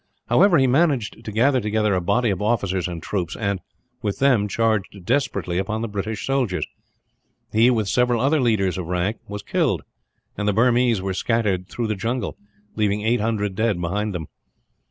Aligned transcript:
However, 0.29 0.57
he 0.57 0.65
managed 0.65 1.23
to 1.23 1.31
gather 1.31 1.61
together 1.61 1.93
a 1.93 2.01
body 2.01 2.31
of 2.31 2.41
officers 2.41 2.87
and 2.87 3.03
troops 3.03 3.35
and, 3.35 3.61
with 4.01 4.17
them, 4.17 4.47
charged 4.47 5.05
desperately 5.05 5.59
upon 5.59 5.83
the 5.83 5.87
British 5.87 6.25
soldiers. 6.25 6.65
He, 7.51 7.69
with 7.69 7.87
several 7.87 8.19
other 8.19 8.41
leaders 8.41 8.79
of 8.79 8.87
rank, 8.87 9.17
was 9.27 9.43
killed; 9.43 9.83
and 10.35 10.47
the 10.47 10.53
Burmese 10.53 11.03
were 11.03 11.13
scattered 11.13 11.67
through 11.69 11.85
the 11.85 11.93
jungle, 11.95 12.35
leaving 12.75 13.03
eight 13.03 13.21
hundred 13.21 13.53
dead 13.53 13.79
behind 13.79 14.15
them. 14.15 14.25